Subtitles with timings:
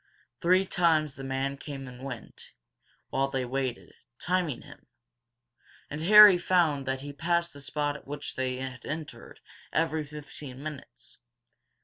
[0.41, 2.53] Three times the man came and went,
[3.09, 4.87] while they waited, timing him.
[5.91, 9.41] And Harry found that he passed the spot at which they had entered
[9.71, 11.19] every fifteen minutes.